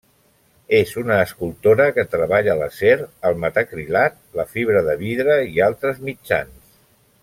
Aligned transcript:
És 0.77 0.93
una 1.01 1.17
escultora 1.25 1.85
que 1.97 2.05
treballa 2.15 2.57
l'acer, 2.63 2.95
el 3.31 3.39
metacrilat, 3.45 4.19
la 4.41 4.49
fibra 4.57 4.85
de 4.91 5.01
vidre 5.07 5.41
i 5.55 5.67
altres 5.71 6.05
mitjans. 6.11 6.63